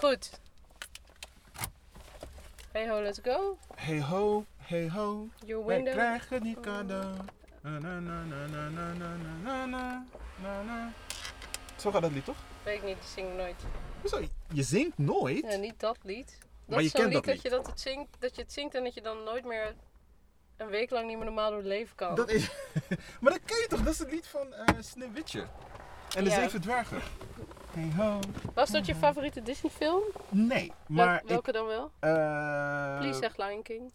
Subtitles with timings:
[0.00, 0.30] Goed.
[2.72, 3.58] Hey ho, let's go.
[3.76, 5.94] Hey ho, hey ho, Your wij window.
[5.94, 7.14] krijgen die cadeau.
[7.62, 10.04] Na, na, na, na, na, na, na, na, na,
[10.42, 10.92] na, na.
[11.76, 12.36] Zo gaat dat lied toch?
[12.62, 13.56] Weet ik niet, ik zing nooit.
[14.00, 14.20] Hoezo?
[14.52, 15.44] Je zingt nooit?
[15.50, 16.38] Ja, niet dat lied.
[16.38, 18.42] Dat Maar je is zo'n kent lied dat dat je, dat, het zingt, dat je
[18.42, 19.74] het zingt en dat je dan nooit meer
[20.56, 22.14] een week lang niet meer normaal door het leven kan.
[22.14, 22.50] Dat is...
[23.20, 23.82] maar dat ken je toch?
[23.82, 25.46] Dat is het lied van eh Sneeuwwitje.
[26.16, 26.36] En de Ja.
[26.36, 27.00] Zeven Dwergen.
[27.78, 28.18] Hey ho.
[28.54, 30.02] Was dat je favoriete Disney film?
[30.28, 31.90] Nee, maar welke dan wel?
[31.98, 33.92] eh, Please zeg Lion King.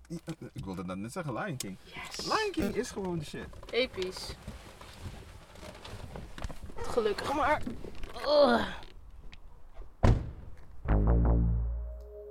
[0.53, 1.77] Ik wilde dat net zeggen, Lion King.
[1.83, 2.25] Yes.
[2.25, 3.47] Lion King is gewoon de shit.
[3.71, 4.35] Episch.
[6.75, 7.61] Gelukkig maar.
[8.27, 8.67] Ugh.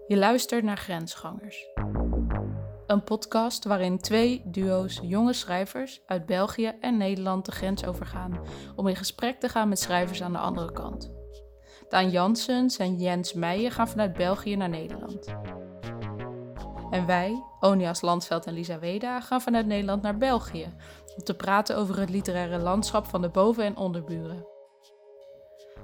[0.09, 1.67] Je luistert naar Grensgangers.
[2.87, 8.41] Een podcast waarin twee duo's jonge schrijvers uit België en Nederland de grens overgaan
[8.77, 11.11] om in gesprek te gaan met schrijvers aan de andere kant.
[11.93, 15.35] Daan Janssens en Jens Meijer gaan vanuit België naar Nederland.
[16.91, 20.75] En wij, Onias Landveld en Lisa Weda, gaan vanuit Nederland naar België
[21.17, 24.47] om te praten over het literaire landschap van de boven- en onderburen.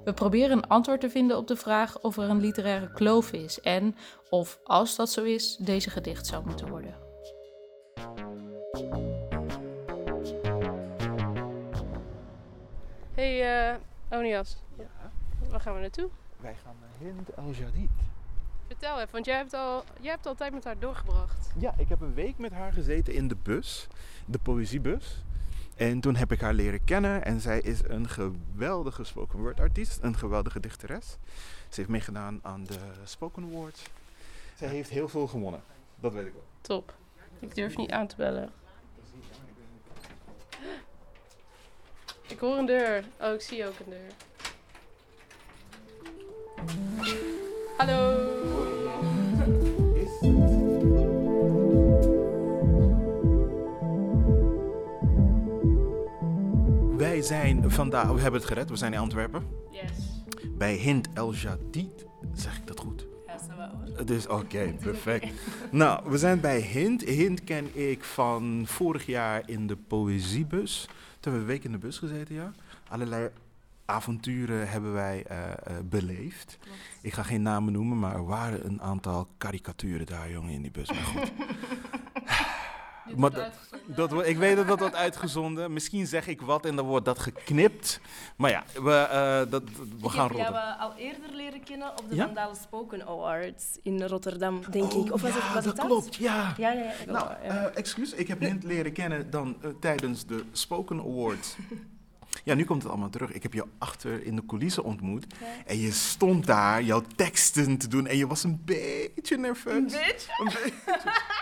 [0.04, 3.60] We proberen een antwoord te vinden op de vraag of er een literaire kloof is
[3.60, 3.96] en
[4.30, 6.94] of, als dat zo is, deze gedicht zou moeten worden.
[13.14, 13.76] Hey, eh
[14.10, 14.66] Onias.
[15.50, 16.08] Waar gaan we naartoe?
[16.36, 17.90] Wij gaan naar Hind El Jadid.
[18.66, 21.50] Vertel even, want jij hebt, al, jij hebt al tijd met haar doorgebracht.
[21.58, 23.86] Ja, ik heb een week met haar gezeten in de bus,
[24.26, 25.24] de poëziebus.
[25.76, 29.98] En toen heb ik haar leren kennen en zij is een geweldige spoken word artiest,
[30.02, 31.16] een geweldige dichteres.
[31.68, 33.82] Ze heeft meegedaan aan de Spoken Awards.
[34.56, 35.62] Zij heeft heel veel gewonnen,
[36.00, 36.44] dat weet ik wel.
[36.60, 36.94] Top.
[37.38, 38.52] Ik durf niet aan te bellen.
[42.28, 43.04] Ik hoor een deur.
[43.20, 44.12] Oh, ik zie ook een deur.
[47.76, 48.36] Hallo.
[56.96, 59.46] Wij zijn vandaag, we hebben het gered, we zijn in Antwerpen.
[59.70, 60.22] Yes.
[60.58, 63.06] Bij Hind El Jadid, zeg ik dat goed?
[63.26, 64.04] Ja, dat wel.
[64.04, 65.26] Dus oké, perfect.
[65.70, 67.02] nou, we zijn bij Hint.
[67.04, 70.84] Hint ken ik van vorig jaar in de poëziebus.
[71.20, 72.52] Toen hebben we een week in de bus gezeten, ja.
[72.88, 73.30] Allerlei
[73.88, 75.54] avonturen hebben wij eh, eh,
[75.84, 76.58] beleefd.
[77.02, 80.70] Ik ga geen namen noemen, maar er waren een aantal karikaturen daar, jongen, in die
[80.70, 80.88] bus.
[80.88, 81.32] Maar goed.
[83.16, 83.52] Maar dat,
[84.10, 85.72] dat, ik weet dat dat wordt uitgezonden.
[85.72, 88.00] Misschien zeg ik wat en dan wordt dat geknipt.
[88.36, 90.54] Maar ja, we, eh, dat, we Ik gaan heb rollen.
[90.54, 92.24] eh, al eerder leren kennen op de Ja?
[92.26, 95.12] Vandalen Spoken Awards in Rotterdam, denk ik.
[95.12, 96.54] Of was Oh, het, ja, was dat het klopt, ja.
[96.56, 97.12] Ja, ja, ja.
[97.12, 97.36] Nou, ja.
[97.66, 101.56] eh, excuus, ik heb Hint leren kennen dan tijdens de Spoken Awards.
[102.44, 103.32] Ja, nu komt het allemaal terug.
[103.32, 105.26] Ik heb jou achter in de coulissen ontmoet.
[105.66, 109.92] En je stond daar jouw teksten te doen en je was een beetje nerveus.
[109.92, 110.72] Een beetje.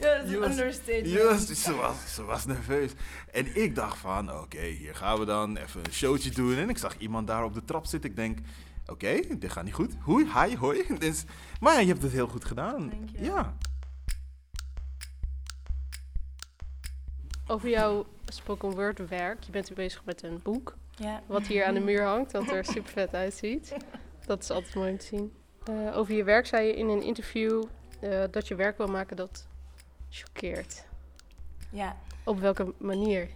[0.00, 1.06] Ja, dat is Je een understatement.
[1.06, 2.92] Yes, ze, was, ze was nerveus.
[3.32, 6.56] En ik dacht van, oké, hier gaan we dan even een showtje doen.
[6.56, 8.10] En ik zag iemand daar op de trap zitten.
[8.10, 8.38] Ik denk,
[8.86, 9.94] oké, dit gaat niet goed.
[10.00, 10.84] Hoi, hi, hoi.
[10.98, 11.24] Dus,
[11.60, 12.88] maar ja, je hebt het heel goed gedaan.
[12.88, 13.24] Dank je.
[13.24, 13.56] Ja.
[17.46, 19.42] Over jouw spoken word werk.
[19.44, 20.76] Je bent nu bezig met een boek.
[20.96, 21.22] Ja.
[21.26, 23.76] Wat hier aan de muur hangt, dat er super vet uitziet.
[24.26, 25.32] Dat is altijd mooi om te zien.
[25.64, 27.64] Eh, over je werk zei je in een interview
[28.00, 29.46] eh, dat je werk wil maken dat
[30.10, 30.86] choqueert.
[31.70, 31.96] ja.
[32.24, 33.28] Op welke manier?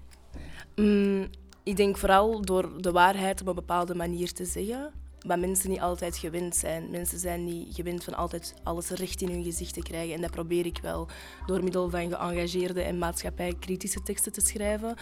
[0.77, 1.31] Mm,
[1.63, 4.93] ik denk vooral door de waarheid op een bepaalde manier te zeggen.
[5.27, 6.91] Wat mensen niet altijd gewend zijn.
[6.91, 10.15] Mensen zijn niet gewend van altijd alles recht in hun gezicht te krijgen.
[10.15, 11.09] En dat probeer ik wel
[11.47, 14.97] door middel van geëngageerde en maatschappijkritische teksten te schrijven.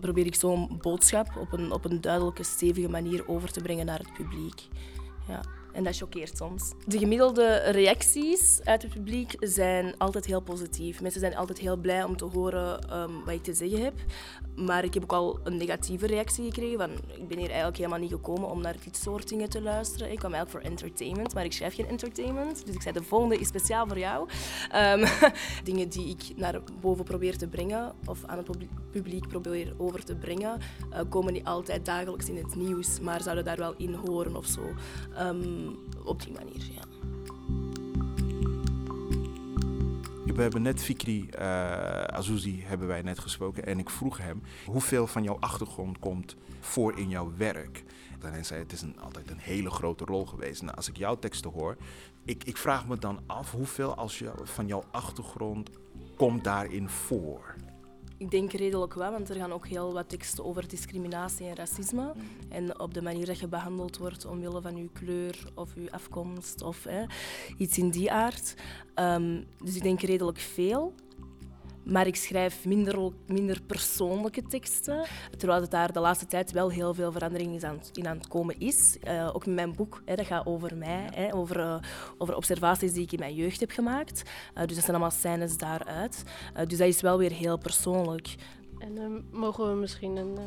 [0.00, 3.98] Probeer ik zo'n boodschap op een, op een duidelijke, stevige manier over te brengen naar
[3.98, 4.62] het publiek.
[5.28, 5.40] Ja.
[5.76, 6.72] En dat choqueert soms.
[6.86, 11.00] De gemiddelde reacties uit het publiek zijn altijd heel positief.
[11.00, 13.94] Mensen zijn altijd heel blij om te horen ehm, wat ik te zeggen heb.
[14.56, 16.78] Maar ik heb ook al een negatieve reactie gekregen.
[16.78, 20.10] Van, ik ben hier eigenlijk helemaal niet gekomen om naar dit soort dingen te luisteren.
[20.10, 22.66] Ik kwam eigenlijk voor entertainment, maar ik schrijf geen entertainment.
[22.66, 24.28] Dus ik zei, de volgende is speciaal voor jou.
[24.70, 25.06] Ehm,
[25.64, 28.46] dingen die ik naar boven probeer te brengen, of aan het
[28.90, 33.44] publiek- probeer over te brengen, eh, komen niet altijd dagelijks in het nieuws, maar zouden
[33.44, 34.74] daar wel in horen of zo.
[35.14, 35.65] Ehm,
[36.04, 36.82] op die manier, ja.
[40.34, 45.06] We hebben net Fikri eh Azouzi hebben wij net gesproken en ik vroeg hem hoeveel
[45.06, 47.84] van jouw achtergrond komt voor in jouw werk.
[48.26, 50.62] En hij zei het is een, altijd een hele grote rol geweest.
[50.62, 51.76] Nou, als ik jouw teksten hoor,
[52.24, 55.70] ik, ik vraag me dan af hoeveel als je, van jouw achtergrond
[56.16, 57.54] komt daarin voor.
[58.18, 62.12] Ik denk redelijk wel, want er gaan ook heel wat teksten over discriminatie en racisme.
[62.48, 66.62] En op de manier dat je behandeld wordt omwille van je kleur of je afkomst
[66.62, 67.04] of hè,
[67.56, 68.54] iets in die aard.
[68.94, 70.94] Ehm, dus ik denk redelijk veel.
[71.86, 75.06] Maar ik schrijf minder, minder persoonlijke teksten.
[75.36, 78.28] Terwijl het daar de laatste tijd wel heel veel verandering is aan, in aan het
[78.28, 78.96] komen is.
[79.04, 81.08] Uh, ook met mijn boek, hè, dat gaat over mij.
[81.14, 81.78] Hè, over, uh,
[82.18, 84.22] over observaties die ik in mijn jeugd heb gemaakt.
[84.54, 86.22] Uh, dus dat zijn allemaal scènes daaruit.
[86.66, 88.34] dus dat is wel weer heel persoonlijk.
[88.78, 90.38] En mogen we misschien een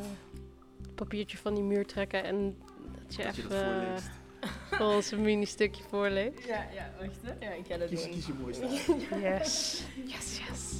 [0.94, 2.56] papiertje van die muur trekken en
[3.06, 3.56] dat je dat even...
[3.56, 3.96] Je
[4.70, 6.46] voor ons een mini-stukje voorleest.
[6.46, 7.46] Ja, ja, wacht hè.
[7.46, 8.10] Ja, ik ga dat kies, doen.
[8.10, 8.66] Kies je mooiste.
[9.28, 9.82] yes.
[10.04, 10.79] Yes, yes.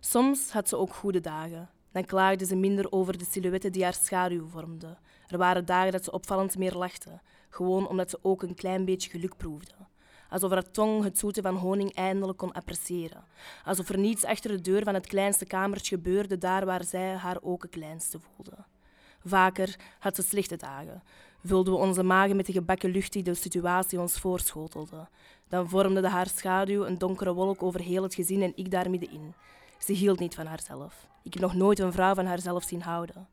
[0.00, 1.70] Soms had ze ook goede dagen.
[1.92, 4.98] Dan klaagde ze minder over de silhouetten die haar schaduw vormden.
[5.26, 9.10] Er waren dagen dat ze opvallend meer lachte, gewoon omdat ze ook een klein beetje
[9.10, 9.74] geluk proefde.
[10.30, 13.24] Alsof haar tong het zoete van honing eindelijk kon appreciëren.
[13.64, 17.38] Alsof er niets achter de deur van het kleinste kamertje gebeurde, daar waar zij haar
[17.40, 18.56] ook het kleinste voelde.
[19.24, 21.02] Vaker had ze slechte dagen.
[21.44, 25.08] Vulden we onze magen met de gebakken lucht die de situatie ons voorschotelde.
[25.48, 28.90] Dan vormde de haar schaduw een donkere wolk over heel het gezin en ik daar
[28.90, 29.34] middenin.
[29.78, 31.06] Ze hield niet van haarzelf.
[31.22, 33.28] Ik heb nog nooit een vrouw van haarzelf zien houden.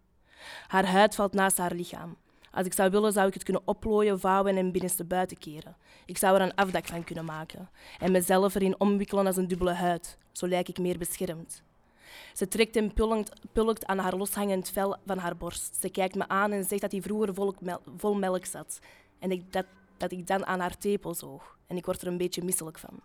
[0.68, 2.16] Haar huid valt naast haar lichaam.
[2.52, 5.76] Als ik zou willen, zou ik het kunnen oplooien, vouwen en binnenste buiten keren.
[6.06, 7.70] Ik zou er een afdak van kunnen maken
[8.00, 10.18] en mezelf erin omwikkelen als een dubbele huid.
[10.32, 11.64] Zo lijk ik meer beschermd.
[12.34, 12.94] Ze trekt en
[13.54, 15.76] pulkt, aan haar loshangend vel van haar borst.
[15.82, 17.34] Ze kijkt me aan en zegt dat hij vroeger
[17.98, 18.80] vol, melk zat
[19.20, 19.66] en ik, dat,
[19.98, 21.58] dat ik dan aan haar tepel zoog.
[21.68, 23.00] En ik word er een beetje misselijk van.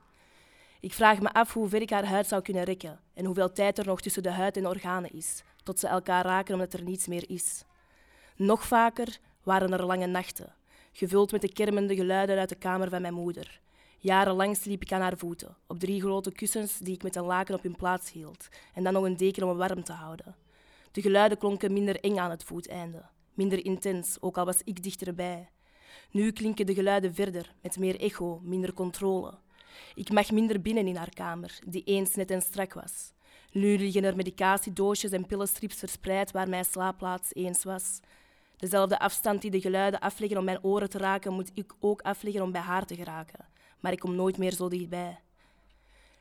[0.81, 3.79] Ik vraag me af hoe ver ik haar huid zou kunnen rekken en hoeveel tijd
[3.79, 7.07] er nog tussen de huid en organen is, tot ze elkaar raken omdat er niets
[7.07, 7.65] meer is.
[8.37, 10.55] Nog vaker waren er lange nachten,
[10.93, 13.61] gevuld met de kermende geluiden uit de kamer van mijn moeder.
[14.03, 17.55] Jarenlang sliep ik aan haar voeten, op drie grote kussens die ik met een laken
[17.55, 20.37] op hun plaats hield, en dan nog een deken om me warm te houden.
[20.93, 23.03] De geluiden klonken minder eng aan het voeteinde,
[23.35, 25.49] minder intens, ook al was ik dichterbij.
[26.11, 29.39] Nu klinken de geluiden verder, met meer echo, minder controle.
[29.95, 33.13] Ik mag minder binnen in haar kamer, die eens net en strak was.
[33.53, 38.01] Nu liggen er medicatiedoosjes en pillenstrips verspreid waar mijn slaapplaats eens was.
[38.57, 42.43] Dezelfde afstand die de geluiden afleggen om mijn oren te raken, moet ik ook afleggen
[42.43, 43.50] om bij haar te geraken.
[43.81, 45.19] Maar ik kom nooit meer zo dichtbij.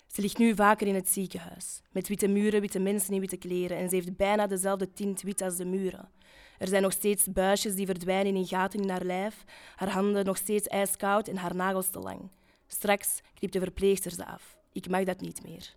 [0.07, 3.77] Ze ligt nu vaker in het ziekenhuis, met witte muren, witte mensen in witte kleren
[3.77, 6.09] en ze heeft bijna dezelfde tint wit als de muren.
[6.57, 9.43] Er zijn nog steeds buisjes die verdwijnen in gaten in haar lijf,
[9.75, 12.29] haar handen nog steeds ijskoud en haar nagels te lang.
[12.67, 14.57] Straks knipt de verpleegster ze af.
[14.71, 15.73] Ik mag dat niet meer.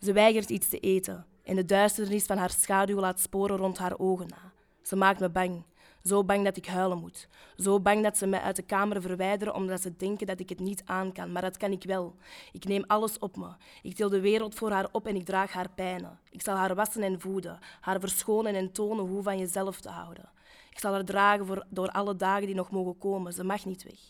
[0.00, 3.98] Ze weigert iets te eten en de duisternis van haar schaduw laat sporen rond haar
[3.98, 4.52] ogen na.
[4.82, 5.62] Ze maakt me bang.
[6.06, 7.28] Zo bang dat ik huilen moet.
[7.56, 10.60] Zo bang dat ze mij uit de kamer verwijderen omdat ze denken dat ik het
[10.60, 11.32] niet aan kan.
[11.32, 12.14] Maar dat kan ik wel.
[12.52, 13.48] Ik neem alles op me.
[13.82, 16.18] Ik til de wereld voor haar op en ik draag haar pijnen.
[16.30, 20.30] Ik zal haar wassen en voeden, haar verschonen en tonen hoe van jezelf te houden.
[20.70, 23.32] Ik zal haar dragen door alle dagen die nog mogen komen.
[23.32, 24.00] Ze mag niet weg.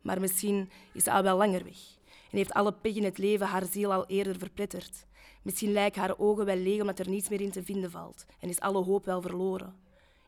[0.00, 1.78] Maar misschien is ze al wel langer weg
[2.30, 5.06] en heeft alle pech in het leven haar ziel al eerder verpletterd.
[5.42, 8.48] Misschien lijken haar ogen wel leeg omdat er niets meer in te vinden valt en
[8.48, 9.83] is alle hoop wel verloren.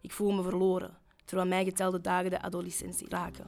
[0.07, 3.47] Ik voel me verloren, terwijl mij getelde dagen de adolescentie raken.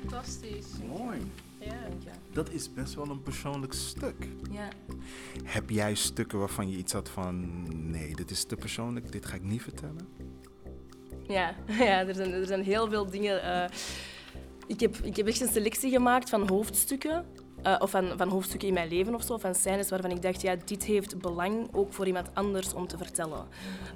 [0.00, 0.66] Fantastisch.
[0.88, 1.18] Mooi.
[1.58, 1.88] Ja.
[2.32, 4.28] Dat is best wel een persoonlijk stuk.
[4.50, 4.68] Ja.
[5.44, 7.90] Heb jij stukken waarvan je iets had van...
[7.90, 10.08] nee, dit is te persoonlijk, dit ga ik niet vertellen?
[11.26, 11.54] Ja,
[11.88, 13.44] ja er, zijn, er zijn heel veel dingen...
[13.44, 13.64] Uh,
[14.66, 17.26] ik, heb, ik heb echt een selectie gemaakt van hoofdstukken
[17.66, 20.42] uh, of van, van hoofdstukken in mijn leven of zo, van scènes waarvan ik dacht,
[20.42, 23.46] ja, dit heeft belang ook voor iemand anders om te vertellen.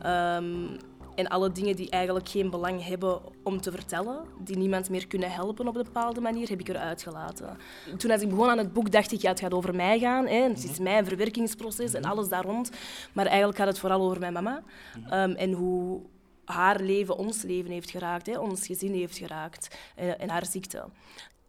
[0.06, 0.76] Um,
[1.14, 5.30] en alle dingen die eigenlijk geen belang hebben om te vertellen, die niemand meer kunnen
[5.30, 7.56] helpen op een bepaalde manier, heb ik eruit gelaten.
[7.96, 10.26] Toen als ik begon aan het boek, dacht ik, ja, het gaat over mij gaan.
[10.26, 10.42] Hè.
[10.42, 12.70] Het is mijn verwerkingsproces en alles daar rond.
[13.12, 14.62] Maar eigenlijk gaat het vooral over mijn mama.
[14.96, 16.00] Um, en hoe
[16.44, 20.84] haar leven ons leven heeft geraakt, hè, ons gezin heeft geraakt en, en haar ziekte.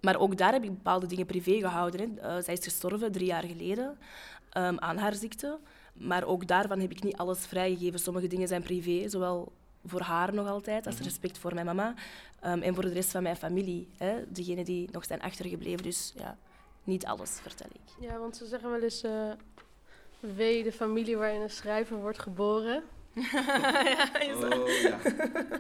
[0.02, 2.00] Maar ook daar heb ik bepaalde dingen privé gehouden.
[2.00, 2.38] Hè.
[2.38, 3.98] Uh, zij is gestorven drie jaar geleden
[4.58, 5.60] um, aan haar ziekte.
[5.94, 8.00] Maar ook daarvan heb ik niet alles vrijgegeven.
[8.00, 9.52] Sommige dingen zijn privé, zowel
[9.86, 11.04] voor haar nog altijd, als mhm.
[11.04, 11.94] respect voor mijn mama.
[12.46, 15.84] Um, en voor de rest van mijn familie, hè, degenen die nog zijn achtergebleven.
[15.84, 16.38] Dus ja,
[16.84, 18.08] niet alles vertel ik.
[18.08, 19.04] Ja, want ze zeggen wel eens...
[19.04, 19.32] Uh,
[20.20, 22.84] wee de familie waarin een schrijver wordt geboren.
[23.14, 25.00] ja, oh ja.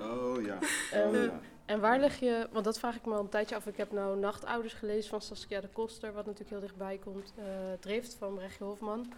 [0.01, 0.57] Oh ja.
[0.93, 1.41] Um, oh, ja.
[1.72, 3.68] En waar leg je, want dat vraag ik me al een tijdje af.
[3.68, 7.34] Ik heb nou Nachtouders gelezen van Saskia de Koster, wat natuurlijk heel dichtbij komt.
[7.40, 7.46] Uh,
[7.80, 9.13] Drift van Brechtje Hofman.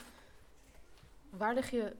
[1.30, 1.94] Waar leg je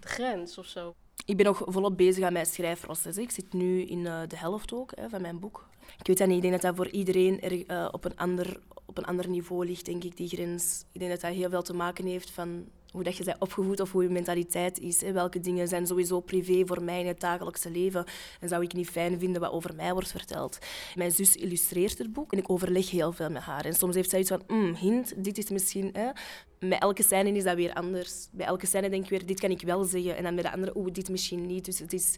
[0.00, 0.94] de grens of zo?
[1.24, 3.16] ik ben nog volop bezig aan mijn schrijfproces.
[3.16, 5.68] Ik zit nu in eh, de helft ook hè, van mijn boek.
[5.98, 6.36] Ik weet dat niet.
[6.36, 9.66] Ik denk dat dat voor iedereen er, uh, op, een ander, op een ander niveau
[9.66, 10.84] ligt, denk ik, die grens.
[10.92, 13.80] Ik denk dat dat heel veel te maken heeft van hoe dat je bent opgevoed
[13.80, 15.00] of hoe je mentaliteit is.
[15.00, 15.12] Hè.
[15.12, 18.04] Welke dingen zijn sowieso privé voor mij in het dagelijkse leven
[18.40, 20.58] en zou ik niet fijn vinden wat over mij wordt verteld.
[20.94, 23.64] Mijn zus illustreert het boek en ik overleg heel veel met haar.
[23.64, 25.90] En soms heeft zij iets van, mm, hint, dit is misschien...
[25.92, 26.10] Hè.
[26.58, 28.28] Met elke scène is dat weer anders.
[28.32, 30.16] Bij elke scène denk ik weer, dit kan ik wel zeggen.
[30.16, 31.64] En dan bij de andere, oeh, dit misschien niet.
[31.64, 32.16] Dus het is,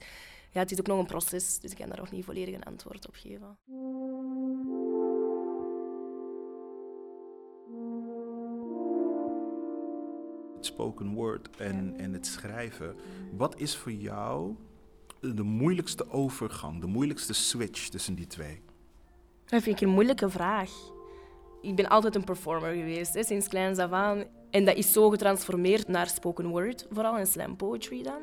[0.51, 2.65] ja, het is ook nog een proces, dus ik kan daar nog niet volledig een
[2.65, 3.59] antwoord op geven.
[10.67, 12.95] Spoken word en, en het schrijven.
[13.37, 14.55] Wat is voor jou
[15.21, 18.61] de moeilijkste overgang, de moeilijkste switch tussen die twee?
[19.45, 20.71] Dat vind ik een moeilijke vraag.
[21.61, 24.25] Ik ben altijd een performer geweest, hè, sinds kleins af aan.
[24.51, 28.23] En dat is zo getransformeerd naar spoken word, vooral in slam poetry dan.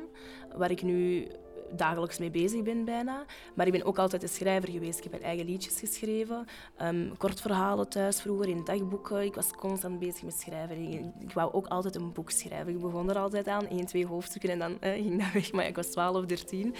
[0.56, 1.28] Waar ik nu
[1.76, 3.24] dagelijks mee bezig ben bijna.
[3.54, 5.04] Maar ik ben ook altijd een schrijver geweest.
[5.04, 6.46] Ik heb eigen liedjes geschreven,
[6.82, 9.22] um, kortverhalen thuis vroeger in dagboeken.
[9.22, 10.76] Ik was constant bezig met schrijven.
[11.20, 12.72] Ik, wou ook altijd een boek schrijven.
[12.72, 15.52] Ik begon er altijd aan, één, twee hoofdstukken en dan eh, ging dat weg.
[15.52, 16.74] Maar ik was 12 of 13,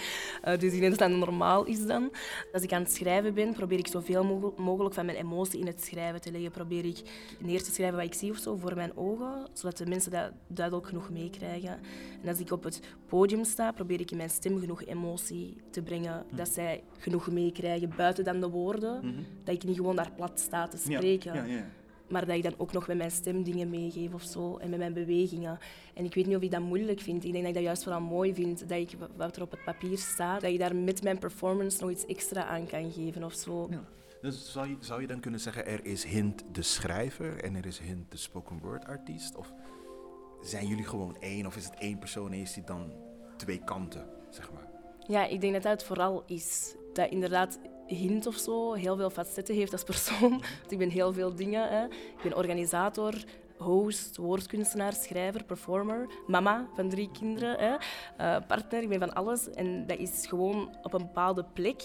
[0.45, 2.11] uh, dus ik denk dat dat normaal is dan.
[2.53, 5.83] Als ik aan het schrijven ben, probeer ik zoveel mogelijk van mijn emotie in het
[5.83, 6.51] schrijven te leggen.
[6.51, 7.01] Probeer ik
[7.39, 10.31] neer te schrijven wat ik zie of zo voor mijn ogen, zodat de mensen dat
[10.47, 11.79] duidelijk genoeg meekrijgen.
[12.21, 15.81] En als ik op het podium sta, probeer ik in mijn stem genoeg emotie te
[15.81, 16.25] brengen.
[16.31, 19.05] Dat zij genoeg meekrijgen buiten dan de woorden.
[19.05, 19.23] Mhm.
[19.43, 21.33] Dat ik niet gewoon daar plat sta te spreken.
[21.33, 21.65] Ja, ja,
[22.07, 24.57] maar dat ik dan ook nog met mijn stem dingen meegeef of zo.
[24.57, 25.59] En met mijn bewegingen.
[25.93, 27.23] En ik weet niet of ik dat moeilijk vind.
[27.23, 28.69] Ik denk dat ik dat juist vooral mooi vind.
[28.69, 31.91] Dat ik wat er op het papier staat, dat je daar met mijn performance nog
[31.91, 33.69] iets extra aan kan geven of zo.
[34.21, 37.65] Dus zou je, zou je dan kunnen zeggen, er is Hint de schrijver en er
[37.65, 39.35] is Hint de spoken word artiest?
[39.35, 39.53] Of
[40.41, 41.45] zijn jullie gewoon één?
[41.45, 42.93] Of is het één persoon en is die dan
[43.37, 44.64] twee kanten, zeg maar?
[45.07, 46.75] Ja, ik denk dat dat het vooral is.
[46.93, 50.29] Dat inderdaad Hint of zo heel veel facetten heeft als persoon.
[50.59, 51.69] Want ik ben heel veel dingen.
[51.69, 51.85] Hè.
[51.85, 53.13] Ik ben organisator,
[53.57, 57.73] host, woordkunstenaar, schrijver, performer, mama van drie kinderen, hè.
[58.21, 59.49] Uh, partner, ik ben van alles.
[59.49, 61.83] En dat is gewoon op een bepaalde plek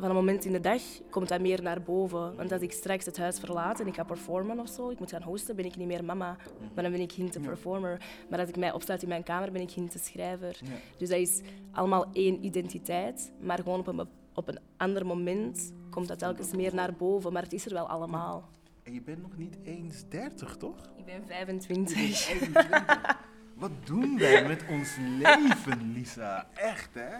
[0.00, 2.36] van een moment in de dag komt dat meer naar boven.
[2.36, 5.10] Want als ik straks het huis verlaat en ik ga performen of zo, ik moet
[5.10, 6.36] gaan hosten, ben ik niet meer mama.
[6.74, 8.02] Maar dan ben ik hint de performer.
[8.28, 10.58] Maar als ik mij opsluit in mijn kamer, ben ik hint de schrijver.
[10.98, 11.40] Dus dat is
[11.72, 16.74] allemaal één identiteit, maar gewoon op een, op een ander moment komt dat telkens meer
[16.74, 17.32] naar boven.
[17.32, 18.48] Maar het is er wel allemaal.
[18.82, 20.90] En je bent nog niet eens 30, toch?
[20.96, 22.18] Ik ben 25.
[22.18, 23.18] 25.
[23.54, 26.48] Wat doen wij met ons leven, Lisa?
[26.54, 27.16] Echt, hè?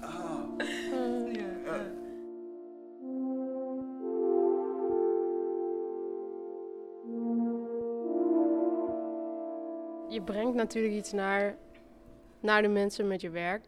[0.00, 1.43] Oh.
[10.08, 11.56] Je brengt natuurlijk iets naar,
[12.40, 13.64] naar de mensen met je werk.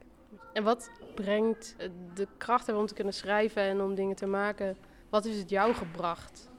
[0.52, 1.76] En wat brengt
[2.14, 4.76] de kracht om te kunnen schrijven en om dingen te maken?
[5.08, 6.50] Wat is het jou gebracht?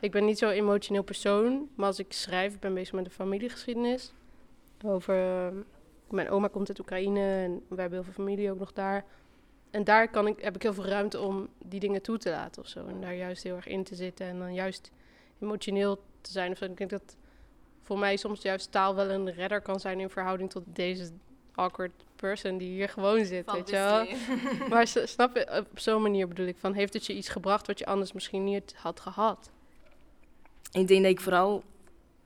[0.00, 4.14] Ik ben niet zo'n emotioneel persoon, maar als ik schrijf, ben bezig met de familiegeschiedenis.
[4.84, 5.52] Over
[6.10, 9.04] mijn oma komt uit Oekraïne en wij hebben heel veel familie ook nog daar.
[9.70, 12.62] En daar kan ik, heb ik heel veel ruimte om die dingen toe te laten
[12.62, 12.86] of zo.
[12.86, 14.90] En daar juist heel erg in te zitten en dan juist
[15.40, 16.52] emotioneel te zijn.
[16.52, 16.64] Of zo.
[16.64, 17.16] Ik denk dat
[17.82, 21.10] voor mij soms juist taal wel een redder kan zijn in verhouding tot deze
[21.54, 24.06] awkward person die hier gewoon zit, weet je wel.
[24.70, 27.78] maar snap je, op zo'n manier bedoel ik, van heeft het je iets gebracht wat
[27.78, 29.50] je anders misschien niet had gehad?
[30.72, 31.62] Ik denk dat ik vooral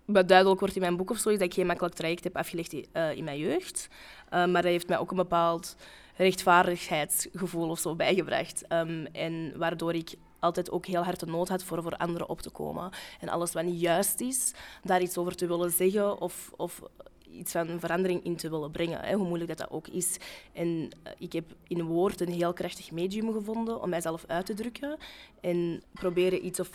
[0.05, 2.37] wat duidelijk wordt in mijn boek of zo, is dat ik geen makkelijk traject heb
[2.37, 3.89] afgelegd uh, in mijn jeugd.
[4.25, 5.77] Uh, maar dat heeft mij ook een bepaald
[6.21, 8.65] rechtvaardigheidsgevoel of zo bijgebracht.
[8.69, 12.41] Um, en waardoor ik altijd ook heel hard de nood had voor voor anderen op
[12.41, 12.91] te komen.
[13.21, 16.83] En alles wat niet juist is, daar iets over te willen zeggen of, of
[17.31, 20.17] iets van verandering in te willen brengen, hè, hoe moeilijk dat, dat ook is.
[20.53, 24.55] En eh, ik heb in woord een heel krachtig medium gevonden om mijzelf uit te
[24.55, 24.97] drukken
[25.41, 26.71] en proberen iets of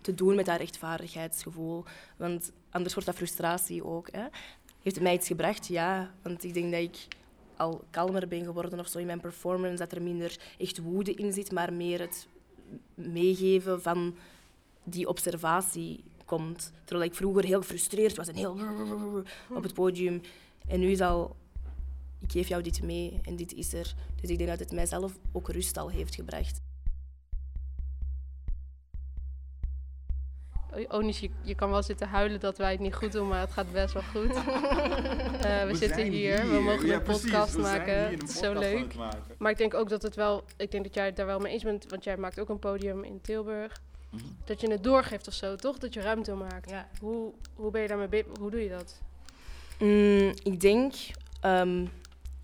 [0.00, 1.84] te doen met dat rechtvaardigheidsgevoel.
[2.16, 4.08] Want anders wordt dat frustratie ook.
[4.12, 4.24] Hè.
[4.82, 5.66] Heeft het mij iets gebracht?
[5.66, 7.06] Ja, want ik denk dat ik
[7.56, 11.32] al kalmer ben geworden of zo in mijn performance, dat er minder echt woede in
[11.32, 12.26] zit, maar meer het
[12.94, 14.16] meegeven van
[14.84, 16.72] die observatie komt.
[16.84, 18.58] Terwijl ik vroeger heel gefrustreerd was en heel
[19.54, 20.20] op het podium.
[20.68, 21.36] En nu is al,
[22.20, 23.94] ik geef jou dit mee en dit is er.
[24.20, 26.60] Dus ik denk dat het mijzelf ook rust al heeft gebracht.
[30.88, 33.52] Onis, je, je kan wel zitten huilen dat wij het niet goed doen, maar het
[33.52, 34.30] gaat best wel goed.
[34.36, 36.48] uh, we, zitten hier.
[36.48, 38.28] we mogen een podcast maken.
[38.28, 38.94] Zo leuk.
[39.38, 41.52] Maar ik denk ook dat het wel, ik denk dat jij het daar wel mee
[41.52, 43.80] eens bent, want jij maakt ook een podium in Tilburg.
[44.10, 44.24] Mhm.
[44.44, 45.78] Dat je het doorgeeft of zo, toch?
[45.78, 46.70] Dat je ruimte maakt.
[46.70, 46.88] Ja.
[47.00, 49.00] Hoe, hoe ben je daarmee Hoe doe je dat?
[49.78, 50.94] Mm, ik denk
[51.46, 51.84] Ehm,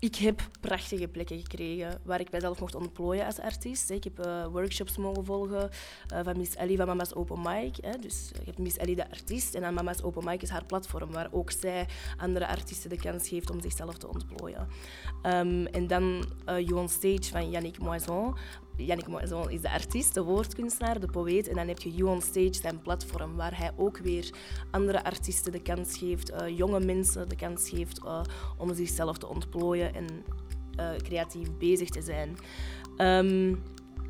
[0.03, 3.89] ik heb prachtige plekken gekregen waar ik mijzelf mocht ontplooien als artiest.
[3.89, 5.69] Ik heb uh, workshops mogen volgen
[6.13, 7.75] uh, van Miss Ellie van Mama's Open Mic.
[7.81, 7.99] Hè.
[7.99, 11.11] Dus je hebt Miss Ellie de artiest en dan Mama's Open Mic is haar platform
[11.11, 14.67] waar ook zij andere artiesten de kans geeft om zichzelf te ontplooien.
[15.23, 18.35] Um, en dan uh, Stage van Yannick Moison,
[18.75, 19.07] Yannick
[19.49, 21.47] is de artiest, de woordkunstenaar, de poëet.
[21.47, 24.29] En dan heb je You on Stage, zijn platform, waar hij ook weer
[24.71, 28.21] andere artiesten de kans geeft, uh, jonge mensen de kans geeft uh,
[28.57, 30.05] om zichzelf te ontplooien en
[30.79, 32.29] uh, creatief bezig te zijn.
[32.97, 33.61] Um,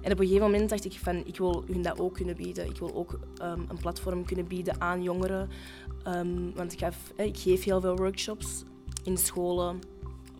[0.01, 2.69] en op een gegeven moment dacht ik van, ik wil hun dat ook kunnen bieden.
[2.69, 5.49] Ik wil ook um, een platform kunnen bieden aan jongeren.
[6.07, 8.63] Um, want ik, ik geef heel veel workshops
[9.03, 9.79] in scholen,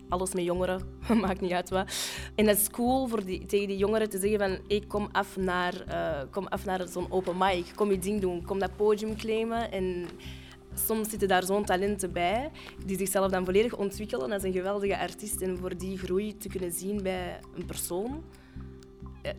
[0.08, 0.80] alles met jongeren,
[1.20, 1.92] maakt niet uit wat.
[2.34, 5.36] En dat is cool voor die, tegen die jongeren te zeggen van ik kom af
[5.36, 9.16] naar, uh, kom af naar zo'n open mic, kom je ding doen, kom dat podium
[9.16, 9.72] claimen.
[9.72, 10.06] En
[10.74, 12.50] soms zitten daar zo'n talenten bij
[12.86, 15.40] die zichzelf dan volledig ontwikkelen als een geweldige artiest.
[15.40, 18.22] En voor die groei te kunnen zien bij een persoon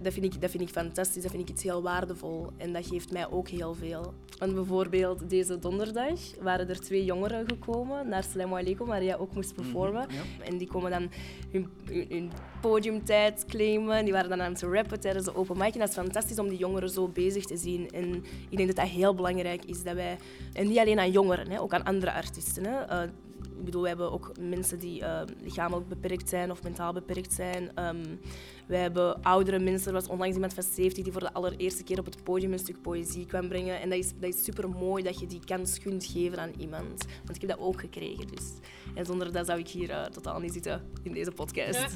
[0.02, 2.48] dat, vind ik, dat vind ik fantastisch, dat vind ik iets heel waardevol.
[2.58, 4.14] En dat geeft mij ook heel veel.
[4.40, 9.34] Want bijvoorbeeld deze donderdag waren er twee jongeren gekomen naar Salam Aleikum, waar jij ook
[9.34, 10.08] moest mhm, performen.
[10.44, 11.10] En die komen dan
[11.52, 11.70] hun,
[12.10, 14.04] hun, podiumtijd claimen.
[14.04, 15.74] Die waren dan aan het rappen tijdens de open mic.
[15.74, 17.90] En dat is fantastisch om die jongeren zo bezig te zien.
[17.92, 19.84] En ik denk dat dat heel belangrijk is.
[19.84, 20.18] Dat wij,
[20.54, 22.66] en niet alleen aan jongeren, hè, ook aan andere artiesten.
[22.66, 23.04] Hè.
[23.04, 23.10] Uh,
[23.58, 27.86] ik bedoel, we hebben ook mensen die uh, lichamelijk beperkt zijn of mentaal beperkt zijn.
[27.86, 28.20] Um,
[28.68, 29.88] wij hebben oudere mensen.
[29.88, 32.60] Er was onlangs iemand van 70 die voor de allereerste keer op het podium een
[32.60, 33.82] stuk poëzie kwam brengen.
[33.82, 37.06] En dat is, dat is super mooi dat je die kans kunt geven aan iemand.
[37.24, 38.28] Want ik heb dat ook gekregen.
[38.28, 38.54] Dus.
[38.94, 41.96] En zonder dat zou ik hier uh, totaal niet zitten in deze podcast.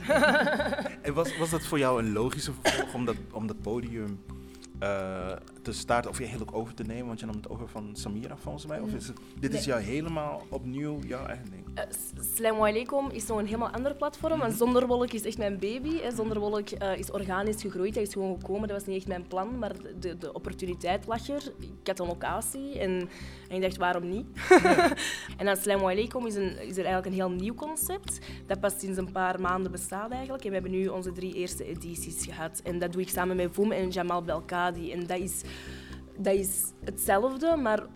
[1.02, 4.20] en was, was dat voor jou een logische vervolg om dat, om dat podium
[4.84, 5.32] uh,
[6.08, 7.08] of je heel ook over te nemen?
[7.08, 8.80] Want je nam het over van Samira volgens mij.
[8.80, 11.64] Of is het, dit is jou helemaal opnieuw jouw eigen ding?
[11.76, 11.84] Uh,
[12.36, 14.36] Slam Aleikum is een helemaal ander platform.
[14.36, 14.56] Mm -hmm.
[14.56, 16.00] Zonderwolk is echt mijn baby.
[16.02, 16.12] Hè.
[16.12, 17.94] Zonderwolk uh, is organisch gegroeid.
[17.94, 18.68] Hij is gewoon gekomen.
[18.68, 21.54] Dat was niet echt mijn plan, maar de, de opportuniteit lag er.
[21.60, 23.10] Ik had een locatie en,
[23.50, 24.26] en ik dacht, waarom niet?
[24.50, 24.92] Ja.
[25.38, 28.20] en dan Slam Aleikum is, een, is er eigenlijk een heel nieuw concept.
[28.48, 30.44] Dat pas sinds een paar maanden bestaat eigenlijk.
[30.44, 32.62] En we hebben nu onze drie eerste edities gehad.
[32.64, 34.92] En dat doe ik samen met Voem en Jamal Belkadi.
[34.92, 35.42] En dat is
[36.18, 37.88] dat is hetzelfde, maar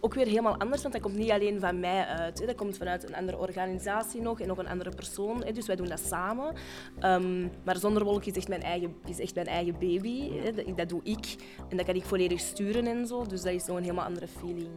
[0.00, 2.46] ook weer helemaal anders, want dat komt niet alleen van mij uit.
[2.46, 5.44] Dat komt vanuit een andere organisatie nog en nog een andere persoon.
[5.54, 6.54] Dus wij doen dat samen.
[7.00, 10.30] Um, maar Zonderwolk is echt mijn eigen, is echt mijn eigen baby.
[10.54, 11.36] Dat, dat, doe ik.
[11.68, 13.26] En dat kan ik volledig sturen en zo.
[13.26, 14.70] Dus dat is nog een helemaal andere feeling.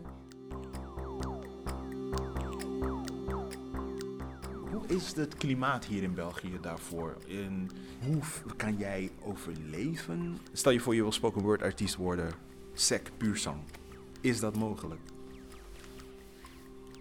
[4.87, 7.17] Is het klimaat hier in België daarvoor?
[7.29, 7.69] En
[8.05, 8.21] hoe
[8.55, 10.37] kan jij overleven?
[10.53, 12.33] Stel je voor je wil spoken word artiest worden
[12.73, 13.61] sec puurzang.
[14.21, 15.01] Is dat mogelijk?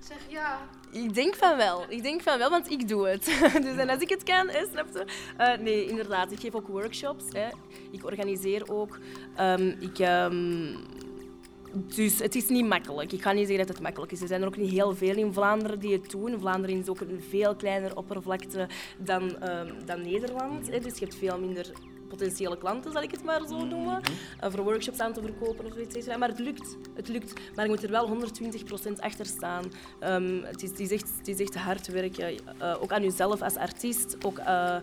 [0.01, 0.59] Zeg ja.
[0.91, 1.85] Ik denk van wel.
[1.89, 3.25] Ik denk van wel, want ik doe het.
[3.65, 5.05] dus en als ik het kan, hè, snap je?
[5.39, 6.33] Uh, nee, inderdaad.
[6.33, 7.25] Ik geef ook workshops.
[7.29, 7.49] Hè.
[7.91, 8.99] Ik organiseer ook.
[9.41, 9.99] Um, ik...
[9.99, 10.77] Um,
[11.75, 13.13] dus het is niet makkelijk.
[13.13, 14.21] Ik ga niet zeggen dat het makkelijk is.
[14.21, 16.41] Er zijn er ook niet heel veel in Vlaanderen die het doen.
[16.41, 20.71] Vlaanderen is ook een veel kleiner oppervlakte dan, um, dan Nederland.
[20.71, 20.79] Hè.
[20.79, 21.73] Dus je hebt veel minder
[22.13, 23.69] potentiële klanten, zal ik het maar zo mhm.
[23.69, 24.01] noemen,
[24.45, 26.17] uh, voor workshops aan te verkopen of zoiets.
[26.17, 26.77] Maar het lukt.
[26.95, 27.33] Het lukt.
[27.55, 29.65] Maar je moet er wel 120% achter staan.
[30.01, 32.33] Um, het, is, het, is echt, het is echt hard werken.
[32.33, 34.77] Uh, ook aan jezelf als artiest, ook uh,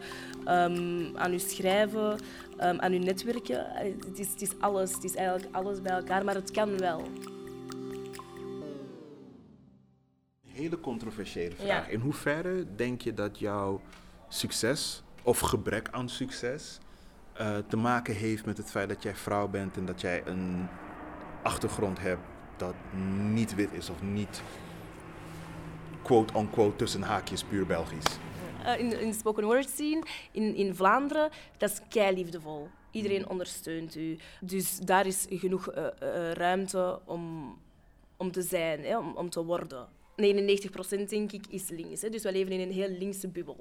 [0.48, 2.20] um, aan je schrijven,
[2.64, 3.66] um, aan je netwerken.
[3.76, 4.94] Het is, het is alles.
[4.94, 7.02] Het is eigenlijk alles bij elkaar, maar het kan wel.
[10.46, 11.68] Hele controversiële vraag.
[11.68, 11.88] Ja.
[11.88, 13.82] In hoeverre denk je dat jouw
[14.28, 16.80] succes of gebrek aan succes
[17.42, 20.68] uh, te maken heeft met het feit dat jij vrouw bent en dat jij een
[21.44, 22.22] achtergrond hebt
[22.58, 22.74] dat
[23.32, 24.42] niet wit is of niet
[26.02, 28.18] quote-unquote tussen haakjes puur Belgisch?
[28.70, 32.68] Uh, in, in spoken word scene in, in Vlaanderen, dat is kei liefdevol.
[32.92, 33.28] Iedereen mm.
[33.28, 34.18] ondersteunt u.
[34.42, 35.88] Dus daar is genoeg uh,
[36.32, 37.58] ruimte om,
[38.18, 39.88] om te zijn, hè, om, om te worden.
[40.20, 42.02] 99% denk ik is links.
[42.02, 42.10] Hè.
[42.10, 43.58] Dus we leven in een heel linkse bubbel.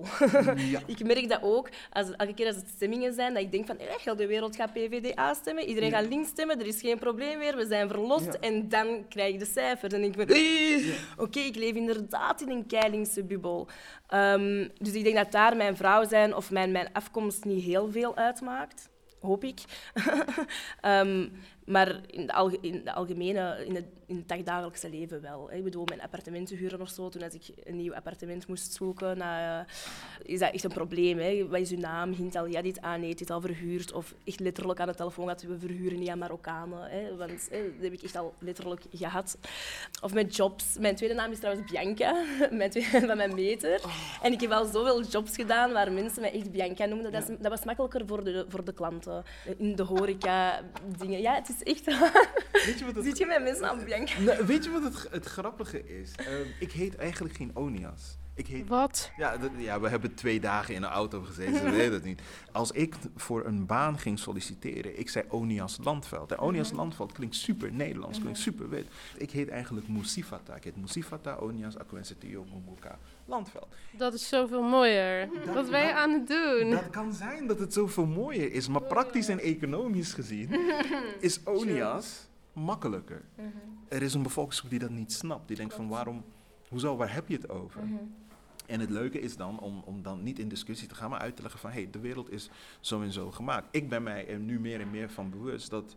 [0.57, 0.81] Ja.
[0.97, 1.69] ik merk dat ook.
[1.93, 4.57] Als, elke keer als het stemmingen zijn, dat ik denk van eh, heel de wereld
[4.57, 5.65] gaat PVDA stemmen.
[5.65, 7.57] Iedereen gaat links stemmen, er is geen probleem meer.
[7.57, 8.35] We zijn verlost.
[8.41, 9.93] En dan krijg ik de cijfers.
[9.95, 10.27] En ik ben...
[11.17, 13.69] Oké, ik leef inderdaad in een keilinkse bubbel.
[14.15, 17.91] Um, dus ik denk dat daar mijn vrouw zijn of mijn, mijn afkomst niet heel
[17.91, 18.89] veel uitmaakt.
[19.21, 19.61] Hoop ik.
[20.85, 21.33] um,
[21.69, 25.49] Maar in de, alge in de algemene, in het, in het dagdagelijkse leven wel.
[25.51, 25.57] Hè.
[25.57, 29.19] Ik bedoel, mijn appartementen huren of zo, toen als ik een nieuw appartement moest zoeken,
[29.19, 29.65] nou,
[30.23, 31.19] is dat echt een probleem.
[31.19, 31.49] Hè.
[31.49, 32.13] Wat is uw naam?
[32.13, 33.93] Hint al, ja, dit, ah nee, dit al verhuurd.
[33.93, 36.91] Of echt letterlijk aan de telefoon dat we verhuren niet aan Marokkanen.
[36.91, 37.17] Hè.
[37.17, 39.39] Want hè, dat heb ik echt al letterlijk gehad.
[40.03, 40.79] Of met jobs.
[40.79, 43.83] Mijn tweede naam is trouwens Bianca, mijn tweede, van mijn meter.
[44.23, 47.13] En ik heb al zoveel jobs gedaan waar mensen mij echt Bianca noemden.
[47.13, 49.08] Dat, is, dat was makkelijker voor de, voor de klanten.
[49.59, 50.61] In de horeca,
[50.99, 51.21] dingen.
[51.21, 51.85] Ja, het is echt...
[52.67, 54.21] Weet je wat het, Ziet je mijn mensen aan Bianca?
[54.21, 56.13] Nou, weet je wat het, het grappige is?
[56.17, 58.19] Ehm, ik heet eigenlijk geen Onias.
[58.39, 59.11] Ik heet Wat?
[59.17, 62.21] Ja, ja, we hebben twee dagen in een auto gezeten, ze weten het niet.
[62.53, 66.33] Als ik voor een baan ging solliciteren, ik zei Onias Landveld.
[66.33, 68.87] En Onias Landveld klinkt super Nederlands, klinkt super wit.
[69.17, 70.55] Ik heet eigenlijk Musifata.
[70.55, 73.67] Ik heet Musifata Onias Aquensetio Mumuka Landveld.
[73.91, 75.29] Dat is zoveel mooier.
[75.45, 76.71] Dat- Wat ben je aan het doen?
[76.71, 80.51] Dat kan zijn dat het zoveel mooier is, maar praktisch en economisch gezien
[81.21, 83.23] is Onias makkelijker.
[83.89, 85.49] Er is een bevolkingsgroep die dat niet snapt.
[85.49, 86.25] Die denkt van waarom,
[86.69, 87.81] hoezo, waar heb je het over?
[88.69, 91.37] En het leuke is dan om, om dan niet in discussie te gaan, maar uit
[91.37, 92.51] te leggen van hé, hey, de wereld is
[92.81, 93.67] zo en zo gemaakt.
[93.71, 95.97] Ik ben mij er nu meer en meer van bewust dat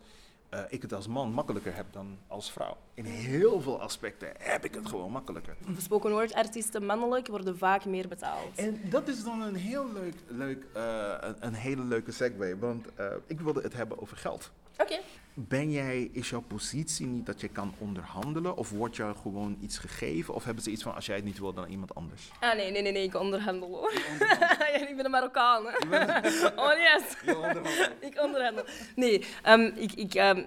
[0.50, 2.78] eh, ik het als man makkelijker heb dan als vrouw.
[2.94, 5.56] In heel veel aspecten heb ik het gewoon makkelijker.
[5.78, 8.56] Spoken word artiesten mannelijk worden vaak meer betaald.
[8.56, 12.94] En dat is dan een heel leuk, leuk eh, een, een hele leuke segue, want
[12.96, 14.52] eh, ik wilde het hebben over geld.
[14.78, 15.00] Oké.
[15.34, 18.58] Ben jij, is jouw positie niet dat je kan onderhandelen?
[18.58, 20.34] Of wordt jou gewoon iets gegeven?
[20.34, 22.32] Of hebben ze iets van, als jij het niet wil, dan iemand anders?
[22.40, 23.94] Ah, nee, nee, nee, nee, ik onderhandel hoor.
[24.60, 25.66] ja, ik ben een Marokkaan.
[25.66, 25.74] Hè.
[26.64, 27.36] oh yes.
[28.00, 28.64] ik onderhandel.
[28.96, 30.44] Nee, ehm, ik, ik, ehm,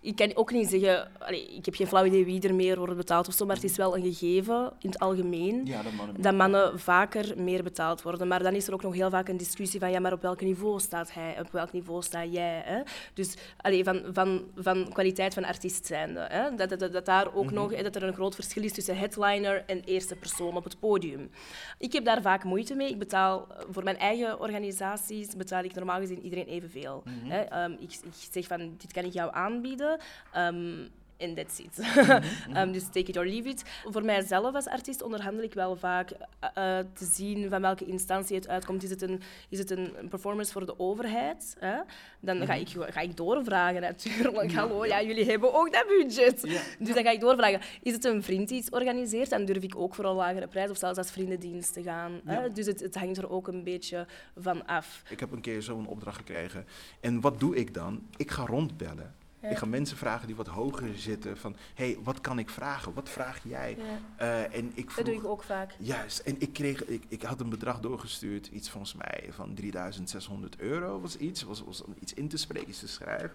[0.00, 1.08] ik kan ook niet zeggen...
[1.18, 3.64] Allee, ik heb geen flauw idee wie er meer wordt betaald of zo, maar het
[3.64, 5.66] is wel een gegeven in het algemeen.
[5.66, 6.22] Ja, dat mannen.
[6.22, 8.28] dat mannen vaker meer betaald worden.
[8.28, 10.40] Maar dan is er ook nog heel vaak een discussie van ja, maar op welk
[10.40, 11.40] niveau staat hij?
[11.40, 12.62] Op welk niveau sta jij?
[12.64, 12.80] Hè?
[13.14, 16.20] Dus allee, van, van, van kwaliteit van artiest zijnde.
[16.20, 16.54] Hè?
[16.54, 19.64] Dat, dat, dat daar ook nog hè, dat er een groot verschil is tussen headliner
[19.66, 21.30] en eerste persoon op het podium.
[21.78, 22.88] Ik heb daar vaak moeite mee.
[22.88, 27.02] Ik betaal eh, voor mijn eigen organisaties betaal ik normaal gezien iedereen evenveel.
[27.08, 27.40] hè?
[27.40, 29.89] Ehm, ik, ik zeg van dit kan ik jou aanbieden.
[30.32, 31.78] Ehm, en that's it.
[32.54, 33.62] Ehm, dus take it or leave it.
[33.84, 38.36] Voor mijzelf als artiest onderhandel ik wel vaak eh, eh, te zien van welke instantie
[38.36, 38.82] het uitkomt.
[38.82, 41.56] Is het een, is het een performance voor de overheid?
[41.58, 41.76] Hè?
[42.20, 44.52] Dan ga, ik, gewoon- ga ik doorvragen natuurlijk.
[44.52, 46.40] Hallo, ja, jullie hebben ook dat budget.
[46.78, 47.60] Dus dan ga ik doorvragen.
[47.82, 49.30] Is het een vriend die iets organiseert?
[49.30, 52.20] Dan durf ik ook voor een lagere prijs of zelfs als vriendendienst te gaan.
[52.24, 52.52] Hè?
[52.52, 55.02] Dus het, het hangt er ook een beetje van af.
[55.08, 56.66] Ik heb een keer zo'n opdracht gekregen.
[57.00, 58.06] En wat doe ik dan?
[58.16, 59.14] Ik ga rondbellen.
[59.42, 61.38] Ik ga mensen vragen die wat hoger zitten.
[61.38, 62.94] Van, hé, hey, wat kan ik vragen?
[62.94, 63.76] Wat vraag jij?
[64.16, 65.70] Eh, en ik Dat doe vroeg- ik ook vaak.
[65.78, 70.58] Juist, en ik, kreeg, ik, ik had een bedrag doorgestuurd, iets volgens mij van 3600
[70.58, 73.32] euro was iets, was, was om iets in te spreken, iets te schrijven.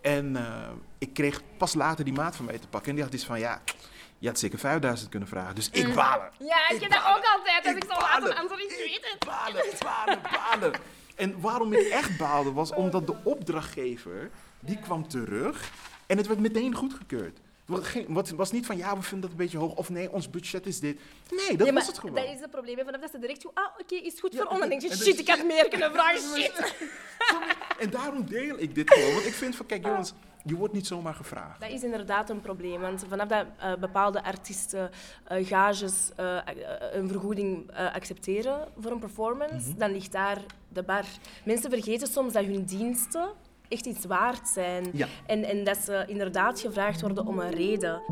[0.00, 3.14] En eh, ik kreeg pas later die maat van mij te pakken en die had
[3.14, 3.62] iets van, ja,
[4.18, 6.30] je had zeker 5000 kunnen vragen, dus ik balen.
[6.38, 7.64] Ja, ik Ik heb dat ook altijd.
[7.66, 9.24] Als Ik ik zo laat een antwoord, ik weet het.
[9.28, 10.80] Balen, balen, balen.
[11.14, 14.30] En waarom ik echt baalde was omdat de opdrachtgever,
[14.64, 15.70] die kwam terug
[16.06, 17.38] en het werd meteen goedgekeurd.
[18.14, 20.66] Het was niet van, ja, we vinden dat een beetje hoog, of nee, ons budget
[20.66, 20.98] is dit.
[21.30, 22.14] Nee, dat Ja, was het gewoon.
[22.14, 22.76] Dat is het probleem.
[22.84, 24.58] Vanaf dat ze direct zo, ah, oké, is goed Ja, voor ons.
[24.60, 26.74] Dan denk je, shit, ik had meer kunnen vragen, shit.
[27.78, 29.12] En daarom deel ik dit gewoon.
[29.14, 30.12] Want ik vind van, kijk jongens,
[30.44, 31.60] je wordt niet zomaar gevraagd.
[31.60, 34.90] Dat is inderdaad een probleem, want vanaf dat eh, bepaalde artiesten
[35.24, 36.38] eh, gages eh,
[36.92, 39.78] een vergoeding accepteren voor een performance, Mhm.
[39.78, 41.04] dan ligt daar de bar.
[41.44, 43.28] Mensen vergeten soms dat hun diensten
[43.74, 45.06] echt iets waard zijn Ja.
[45.26, 48.02] en, en dat ze inderdaad gevraagd worden om een reden.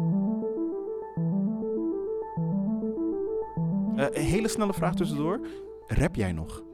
[3.96, 5.40] Eh, een hele snelle vraag tussendoor.
[5.86, 6.62] Rap jij nog?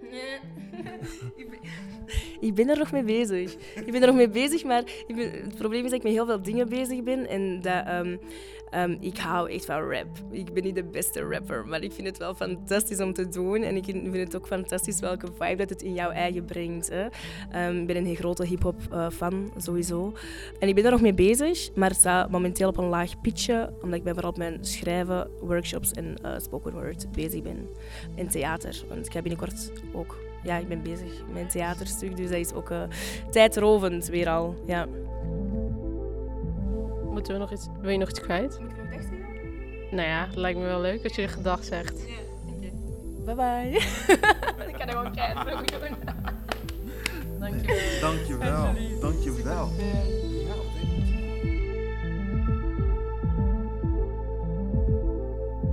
[2.41, 3.55] Ik ben er nog mee bezig.
[3.85, 6.27] Ik ben er nog mee bezig, maar ik het probleem is dat ik met heel
[6.27, 7.29] veel dingen bezig ben.
[7.29, 8.17] En dat, ehm,
[8.71, 10.07] ehm, ik hou echt van rap.
[10.31, 13.63] Ik ben niet de beste rapper, maar ik vind het wel fantastisch om te doen.
[13.63, 16.89] En ik vind het ook fantastisch welke vibe dat het in jouw eigen brengt.
[16.89, 17.07] Hè.
[17.51, 20.13] Ehm, ik ben een heel grote hip-hop eh, fan, sowieso.
[20.59, 23.73] En ik ben er nog mee bezig, maar het staat momenteel op een laag pitje,
[23.83, 27.69] omdat ik ben vooral mijn schrijven, workshops en eh, spoken word bezig ben.
[28.15, 32.31] En theater, want ik ga binnenkort ook ja, ik ben bezig met een theaterstuk, dus
[32.31, 32.83] dat is ook eh,
[33.31, 34.57] tijdrovend weer al.
[34.67, 34.87] Ja.
[37.11, 37.67] Moeten we nog iets...
[37.81, 38.59] Wil je nog iets kwijt?
[38.61, 39.17] Moet ik nog zeggen?
[39.91, 41.95] Nou ja, lijkt me wel leuk als je de gedag zegt.
[43.25, 43.71] Bye bye.
[44.69, 45.97] ik kan er gewoon keihard voor doen.
[47.41, 48.01] Dankjewel.
[48.01, 48.75] Dankjewel.
[49.01, 49.71] Dankjewel.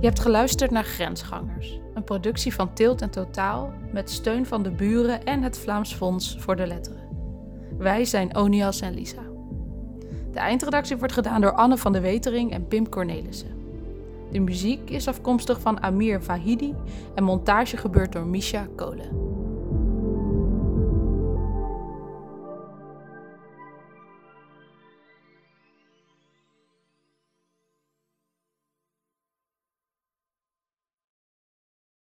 [0.00, 4.70] Je hebt geluisterd naar Grensgangers, een productie van Tilt en Totaal met steun van de
[4.70, 7.08] buren en het Vlaams Fonds voor de Letteren.
[7.78, 9.22] Wij zijn Onias en Lisa.
[10.32, 13.56] De eindredactie wordt gedaan door Anne van de Wetering en Pim Cornelissen.
[14.30, 16.74] De muziek is afkomstig van Amir Vahidi
[17.14, 19.25] en montage gebeurt door Misha Kolen.